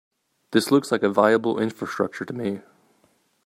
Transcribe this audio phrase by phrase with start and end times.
[0.49, 2.61] This looks like a viable infrastructure to me.